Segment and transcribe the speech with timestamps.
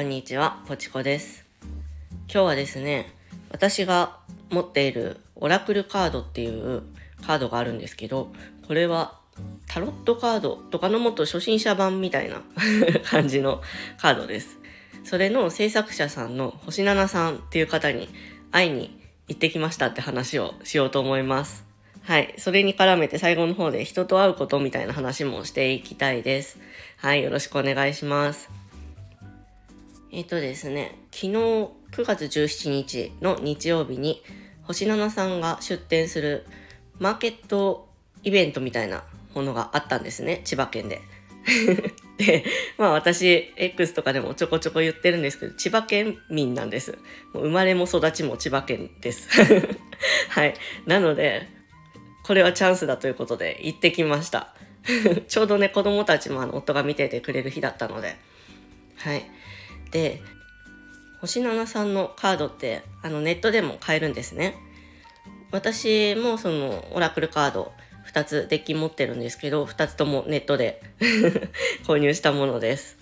[0.00, 1.44] こんにちは、ポチコです。
[2.26, 3.12] 今日はですね、
[3.50, 4.16] 私が
[4.48, 6.84] 持っているオラクルカードっていう
[7.26, 8.32] カードがあるんですけど、
[8.66, 9.18] これは
[9.66, 12.40] タロットカードとかのもっと初心者版みたいな
[13.04, 13.60] 感じの
[13.98, 14.58] カードです。
[15.04, 18.08] それの制作者さんの星七さんっていう方に
[18.50, 18.98] 会いに
[19.28, 21.66] 行ってきましたって話をしようと思います。
[22.04, 22.32] はい。
[22.38, 26.58] それに絡めて最後の方で人と会うことみたいな話もしていきたいです。
[26.96, 27.22] はい。
[27.22, 28.59] よろしくお願いします。
[30.12, 31.70] えっ、とですね、昨日9
[32.04, 34.22] 月17日の日曜日に
[34.64, 36.46] 星七さんが出店する
[36.98, 37.88] マーケット
[38.24, 41.00] イベントみたいなものがあったんですね、千葉県で。
[42.18, 42.44] で、
[42.76, 46.98] まあ私、X とかでもちょこちょこ言ってるんですけど、千葉県民なんです。
[47.32, 49.28] もう生まれも育ちも千葉県です。
[50.30, 50.54] はい。
[50.86, 51.48] なので、
[52.24, 54.54] これはチャンスだということで行ってきました。
[55.28, 58.16] ちょうどね、子供たちもあの夫が見ててくれる日だったので。
[58.96, 59.24] はい。
[59.90, 60.22] で、
[61.20, 64.56] 星七さんのカードってあのネットでも買えるんですね。
[65.52, 67.72] 私もそのオラクルカード
[68.12, 70.82] 2つデッキ持ってるんですけど、2つともネットで
[71.86, 72.98] 購入したものです。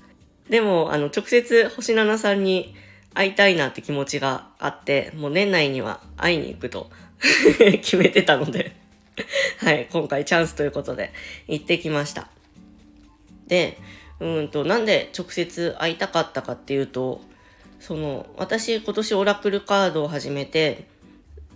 [0.50, 2.74] でも、あの、直接星七さんに
[3.14, 6.90] 会いたいなって気持ちがあって、もう年内には会いに行くと
[7.58, 8.72] 決めてたので、
[9.58, 11.12] はい、今回チャンスということで
[11.46, 12.28] 行ってきました。
[13.46, 13.78] で、
[14.20, 17.20] うんと、なんで直接会いたかったかっていうと、
[17.80, 20.86] その、私今年オラクルカードを始めて、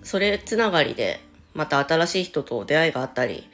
[0.03, 1.21] それつながりで、
[1.55, 3.49] また新しい人と出会いがあったり、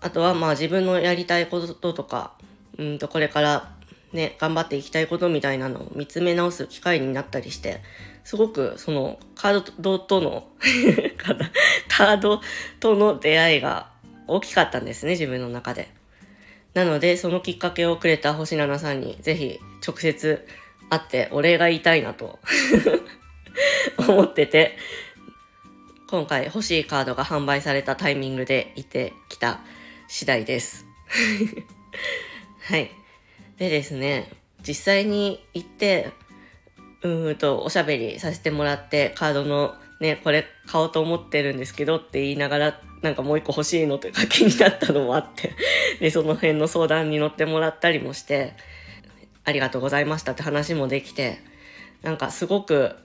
[0.00, 2.32] あとはまあ自分のやりたいこととか、
[2.78, 3.72] うんとこれから
[4.12, 7.82] ね、頑張っていきたいことみたいなのを見つめ直す機会になったりして、
[8.24, 10.48] すごくそのカードとの
[11.88, 12.40] カード
[12.80, 13.90] との出会いが
[14.26, 15.88] 大きかったんですね、自分の中で。
[16.76, 20.46] なので、そのきっかけをくれた星七さんにぜひ直接
[20.90, 22.38] 会ってお礼が言いたいなと
[23.96, 24.76] 思ってて、
[26.06, 29.60] 今回欲しいカードが販売されたタイミングで行ってきた
[30.06, 30.84] 次第です。
[32.68, 32.90] はい。
[33.56, 36.12] でですね、実際に行って、
[37.00, 45.52] うーんとおしゃべりさせてもらって、カードのね、これ買おうと思ってるんですけどって言いながら、なんかもう一個欲しいのというか気になったのもあって、
[46.00, 48.54] で、その辺の相談に乗ってもらったりもして、
[49.44, 51.38] ありがとうございましたって話もできて、
[52.02, 52.96] なんかすごく、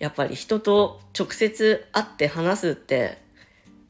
[0.00, 3.18] やっぱり人と直接会って話すって、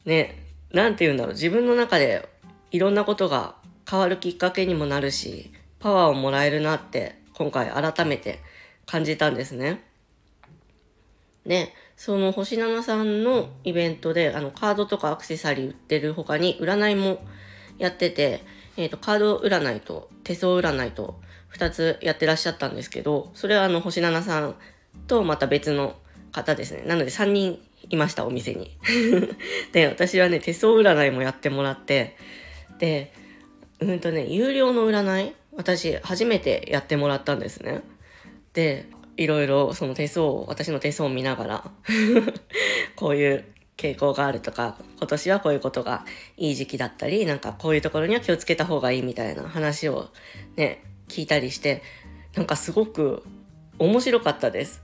[0.05, 0.37] ね、
[0.71, 2.29] なんて言うんだろう、自分の中で
[2.69, 3.55] いろんなことが
[3.89, 8.39] 変わるきっかけにもなるし、パワーをもらえるなって今回改めて
[8.85, 9.83] 感じたんですね。
[11.43, 17.19] で、その星七さんのイベントであのカードとかアクセサリー売ってる他に占いも
[17.77, 18.41] やってて、
[18.77, 21.19] えっ、と、カード占いと手相占いと
[21.53, 24.55] 2つやってらっしゃったんですけど、それはあの星七さん
[25.07, 25.97] とまた別の
[26.31, 26.83] 方ですね。
[26.85, 28.77] なので3人いました、お店に。
[29.73, 32.15] で、私はね、手相占いもやってもらって、
[32.77, 33.11] で、
[33.81, 37.81] うんとね、有料の占い私、初めてやってもらったんですね。
[38.53, 38.87] で、
[39.19, 41.71] いろいろその手相を、私の手相を見ながら、
[42.95, 46.05] こういう傾向があるとか、今年はこういうことが
[46.37, 50.07] いい時期だったり、なんかこういうところには気をつけた方がいいみたいな話を
[50.55, 51.83] ね、聞いたりして、
[52.33, 53.23] なんかすごく
[53.77, 54.81] 面白かったです。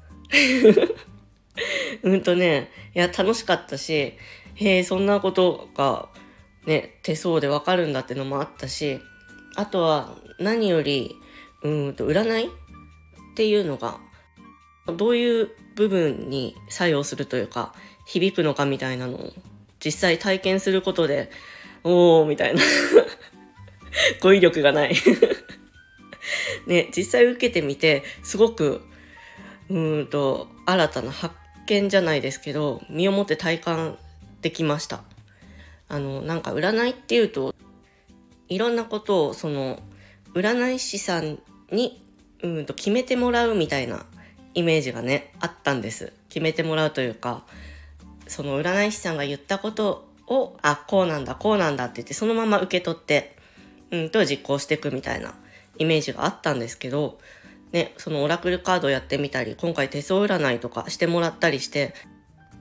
[2.04, 4.16] うんとね、いや、楽しかったし、
[4.56, 6.10] へえ、そんなことが
[6.66, 9.00] ね、手相でわかるんだってのもあったし、
[9.56, 11.16] あとは何より、
[11.64, 12.50] うんと、占いっ
[13.36, 14.00] ていうのが、
[14.94, 17.74] どういう部分に作用するというか、
[18.06, 19.34] 響くのかみたいなのを
[19.84, 21.30] 実際体験することで、
[21.84, 22.62] おー、みたいな。
[24.22, 24.96] 語彙力がない。
[26.68, 28.82] ね、実際受けてみて、すごく、
[29.70, 31.36] うんと、新たな発
[31.68, 33.98] 見じゃないですけど、身をもって体感
[34.42, 35.04] できました。
[35.88, 37.54] あの、なんか占いっていうと、
[38.48, 39.82] いろんなことを、その、
[40.34, 41.40] 占い師さん
[41.72, 42.02] に、
[42.42, 44.06] うんと決めてもらうみたいな
[44.56, 46.14] イメージがね、あったんです。
[46.30, 47.46] 決めてもらうというか、
[48.28, 53.36] その占い師さんが言ったことを、あ、こうなんだ、こうなんだって言って、そのまま受け取って、
[53.92, 55.36] うんと実行していくみたいな
[55.78, 57.20] イメージがあったんですけど、
[57.72, 61.94] ね、そのオラクルカードやってみたり、今回手相占いとかしてもらったりして、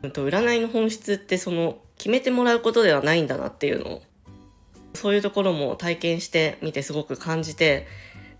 [0.02, 4.02] うんと占いの本質ってその決めてもらうことではないんだなっていうのを、
[4.94, 7.86] そういうところも体験してみてすごく感じて、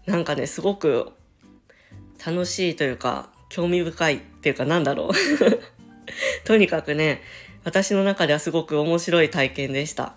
[0.07, 1.13] なんかね、すごく
[2.25, 5.11] 楽しいというか、興味深いっていうかなんだろう。
[6.45, 7.23] とにかくね、
[7.63, 10.15] 私の中ではすごく面白い体験でした。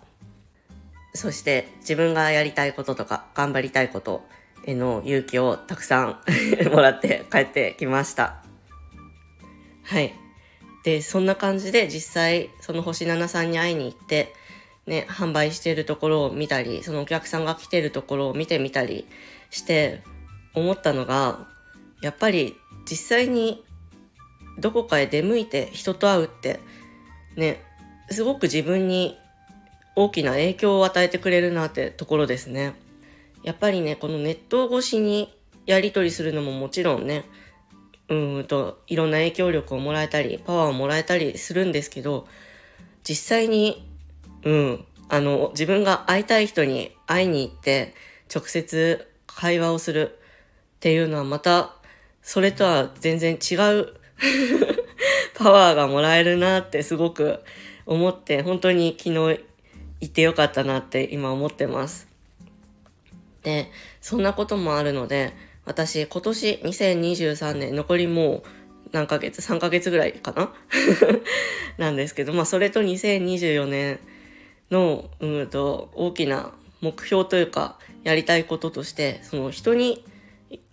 [1.14, 4.28] そして自分がやりたいこととか頑張りたいこと、
[4.66, 6.20] への勇気をたくさん
[6.74, 8.44] もらって帰ってきました。
[9.84, 10.16] はい。
[10.84, 14.34] で、そんな感じで実際その星7さんに会いに行って、
[14.88, 19.06] ね、販売しているところを見たり、そのお客さんが来てるところを見てみたり
[19.52, 20.02] して
[20.56, 21.48] 思ったのが、
[22.02, 22.58] やっぱり
[22.90, 23.64] 実際に
[24.58, 26.60] どこかへ出向いて人と会うって
[27.36, 27.62] ね、
[28.10, 29.18] すごく自分に
[29.96, 32.74] 大きな影響を与えてくれるなってところですね。
[33.44, 35.34] やっぱりね、このネット越しに
[35.66, 37.26] やり取りするのももちろんね、
[38.10, 42.28] うんと、いろんな影響力をもらえたり、パワーをもらえたりするんですけど、
[43.04, 43.88] 実際に、
[44.44, 47.94] うん、あの、自分が会いたい人に会いに行って、
[48.34, 50.20] 直接会話をする
[50.78, 51.77] っていうのはまた、
[52.28, 53.94] それとは全然違う
[55.34, 57.40] パワーがもらえるなってすごく
[57.86, 59.40] 思って、本当に昨日
[60.02, 62.10] 行ってよかったなって今思ってます。
[63.44, 63.72] で、
[64.02, 65.32] そんなこともあるので、
[65.64, 68.44] 私今年2023年残りもう
[68.92, 70.54] 何ヶ月 ?3 ヶ月ぐらいかな？
[71.80, 74.02] なんですけど、まあそれと2024年
[74.70, 76.52] の、うんと、大きな
[76.82, 80.04] 目標というか、やりたいこととして、その人に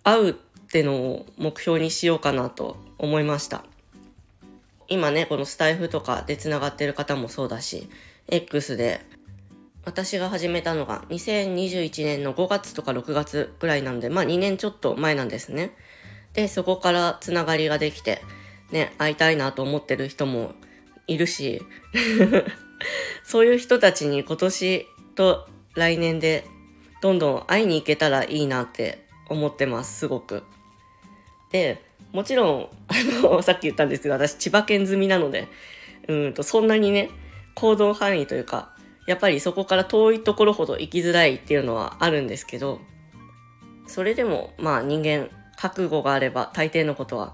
[0.03, 0.35] 会う
[0.75, 3.63] ってのを目標にしようかなと思いました。
[4.89, 7.87] 今ね、このスタイフとかで繋がってる方もそうだし、
[8.27, 8.99] X で
[9.85, 15.71] 私が始めたのが2021年の5月とか6月ぐらいなんで、まあ2年ちょっと前なんですね。
[16.33, 18.21] で、そこからつながりができて、
[18.73, 20.55] ね、会いたいなと思ってる人も
[21.07, 21.61] いるし、
[23.23, 26.43] そういう人たちに今年と来年で
[26.99, 30.43] どんどん会いに行けたらいいなって思ってます、すごく。
[31.51, 31.81] で、
[32.11, 35.47] もちろん、あの、 さっき言ったんですけど、私千葉県済みなので、
[36.07, 37.09] うんと、そんなにね、
[37.55, 38.73] 行動範囲というか、
[39.07, 42.81] やっぱりそこから遠いところほど行きづらいっていうのはあるんですけど、
[43.87, 47.33] それでも、まあ人間、覚悟があれば大抵のことは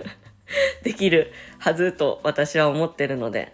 [0.82, 3.52] できるはずと私は思ってるので、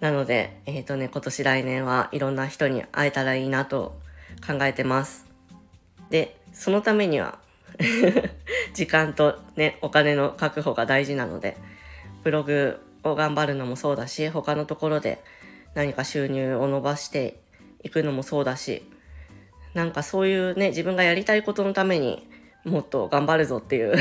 [0.00, 4.00] なので、えっ、ー、とね、今年来年はいろんな人に会えたらいいなと
[4.46, 5.26] 考えてます。
[6.10, 7.38] で、そのためには
[8.74, 11.56] 時間とね、お金の確保が大事なので、
[12.22, 15.22] ブログを頑張るのもそうだし、他のところで
[15.74, 17.40] 何か収入を伸ばして
[17.82, 18.82] いくのもそうだし、
[19.74, 22.28] なんかそういうね、自分がやりたいことのために
[22.64, 23.94] もっと頑張るぞっていう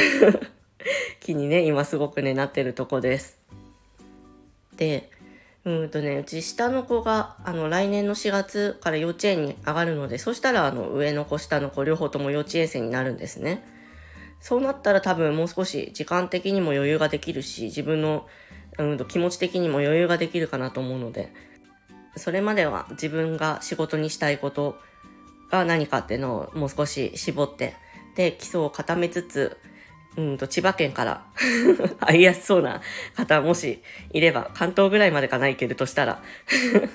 [1.20, 3.40] 気にね、今すごくね、なってるとこです。
[4.76, 5.10] で、
[5.64, 13.64] うんとね、うち下の子が、あの、来年の4月から幼稚園に上がるので、そしたら、あの、上の子、下の子、両方とも幼稚園生になるんですね。
[14.40, 18.28] そうなったら多分もう少し時間的にも余裕ができるし、自分の、
[18.80, 21.32] うんと気持ち的にも余裕ができるかなと思うので、
[22.16, 24.78] それまでは自分が仕事にしたいこと
[25.52, 27.76] が何かっていうのをもう少し絞って、
[28.16, 29.58] で、基礎を固めつつ、
[30.18, 31.26] うんと、千葉県から
[32.00, 32.82] 会いやすそうな
[33.16, 33.82] 方もし
[34.12, 36.22] いれば、関東ぐらいまでかな、行けるとしたら。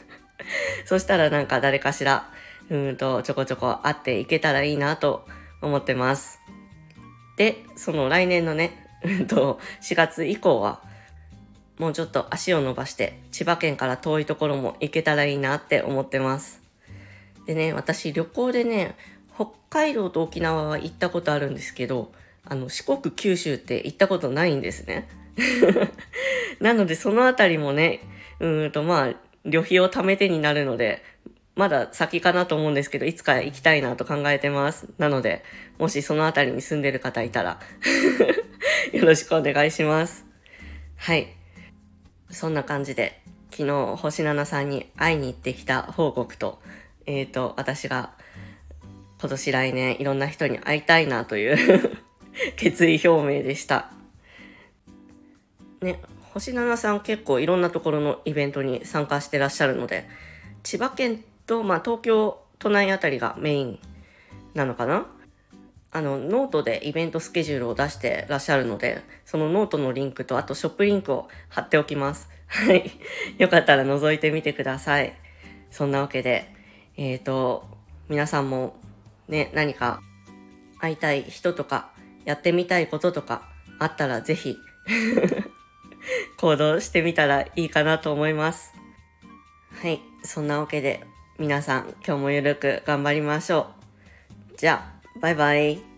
[0.84, 2.30] そしたらなんか誰かしら、
[2.68, 5.26] うんと、ちょこちょこ会っていけたらいいなと
[5.62, 6.40] 思ってます。
[7.36, 10.82] で、その来年のね、うんと、4月以降は、
[11.78, 16.62] もうちょっと足を伸ばして、千葉県から遠いところも行けたらいいなって思ってます。
[17.46, 18.96] でね、私旅行でね、
[19.34, 22.12] 北海道と沖縄は行ったことあるんですけど、
[22.46, 25.08] あの、四国、九州って行ったことないんですね。
[26.60, 28.00] なので、そのあたりもね、
[28.40, 31.02] うんと、まあ、旅費を貯めてになるので、
[31.56, 34.88] まだ先かなと思うんですけど、いつか行きたいなと考えてます。
[34.98, 35.42] なので、
[35.78, 37.60] もしそのあたりに住んでる方いたら
[38.92, 40.24] よろしくお願いします。
[40.96, 41.28] はい。
[42.30, 46.60] そんな感じで、昨日、星七さんに会いに行ってきた報告と、
[47.06, 48.10] えっ、ー、と、私が
[49.18, 51.98] 今年来年いろんな人に会いたいなという
[52.56, 53.90] 決意表明でした。
[55.80, 56.00] ね、
[56.32, 60.08] ほしななさん結構いろんなところのイベントに参加してらっしゃるので、
[60.62, 63.78] 千葉県と、まあ、東京都内あたりがメイン
[64.54, 65.06] なのかな？
[65.92, 72.28] あの、ノートでイベントスケジュールを出してらっしゃるので、そのノートのリンクと、あとショップリンクを貼っておきます。
[72.48, 72.90] はい。
[73.38, 75.14] よかったら覗いてみてください。
[75.70, 76.52] そんなわけで、
[76.98, 77.66] えっ、ー、と、
[78.08, 78.76] 皆さんも
[79.26, 80.02] ね、何か
[80.78, 81.90] 会いたい人とか、
[82.26, 84.58] やってみたいこととかあったらぜひ
[86.36, 88.74] 行動してみたらいいかなと思います。
[89.80, 90.00] はい。
[90.22, 91.04] そんなわけで
[91.38, 93.70] 皆さん今日もゆるく頑張りましょ
[94.54, 94.58] う。
[94.58, 95.95] じゃあ、バイバイ。